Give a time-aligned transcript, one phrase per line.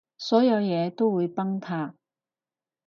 [0.17, 1.93] 所有嘢都會崩塌